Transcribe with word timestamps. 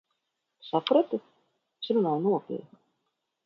Saprati? 0.69 1.21
Es 1.85 1.93
runāju 1.97 2.25
nopietni. 2.27 2.85